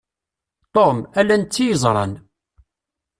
Tom, 0.73 0.97
ala 1.19 1.35
netta 1.37 1.59
i 1.61 1.65
yeẓran. 1.67 2.13